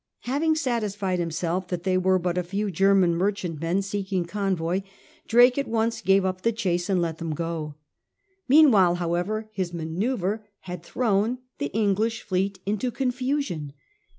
Having 0.21 0.55
satisfied 0.55 1.19
himself 1.19 1.67
they 1.67 1.95
were 1.95 2.17
but 2.17 2.35
a 2.35 2.41
few 2.41 2.71
German 2.71 3.13
merchant 3.13 3.61
men 3.61 3.83
seeking 3.83 4.25
convoy, 4.25 4.81
Drake 5.27 5.59
at 5.59 5.67
once 5.67 6.01
gave 6.01 6.25
up 6.25 6.41
the 6.41 6.51
chase 6.51 6.89
and 6.89 6.99
let 6.99 7.19
them 7.19 7.35
go. 7.35 7.75
Meanwhile, 8.47 8.95
however, 8.95 9.51
his 9.53 9.75
manoeuvre 9.75 10.41
had 10.61 10.81
thrown 10.81 11.37
the 11.59 11.67
English 11.71 12.23
fleet 12.23 12.57
into 12.65 12.89
confusion. 12.89 13.73